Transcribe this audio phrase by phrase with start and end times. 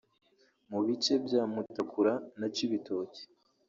[0.69, 3.21] mu bice bya Mutakura na Cibitoke